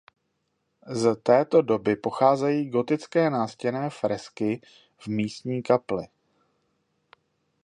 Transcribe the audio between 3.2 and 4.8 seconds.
nástěnné fresky